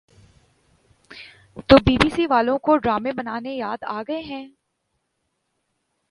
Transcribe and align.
تو 1.69 1.77
B 1.85 1.97
B 1.97 2.09
C 2.09 2.25
والوں 2.27 2.57
کو 2.57 2.77
ڈرامے 2.77 3.11
بنانا 3.11 3.49
یاد 3.49 3.83
آگئے 3.89 4.19
ہیں 4.19 4.45